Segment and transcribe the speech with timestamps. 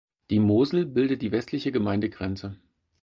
[0.31, 2.57] Die Mosel bildet die westliche Gemeindegrenze.